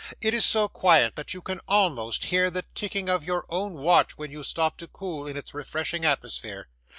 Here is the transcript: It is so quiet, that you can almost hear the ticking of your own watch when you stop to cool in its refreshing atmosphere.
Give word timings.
It 0.19 0.33
is 0.33 0.43
so 0.43 0.67
quiet, 0.67 1.15
that 1.15 1.35
you 1.35 1.43
can 1.43 1.59
almost 1.67 2.23
hear 2.25 2.49
the 2.49 2.65
ticking 2.73 3.07
of 3.07 3.23
your 3.23 3.45
own 3.49 3.73
watch 3.73 4.17
when 4.17 4.31
you 4.31 4.41
stop 4.41 4.75
to 4.77 4.87
cool 4.87 5.27
in 5.27 5.37
its 5.37 5.53
refreshing 5.53 6.05
atmosphere. 6.05 6.69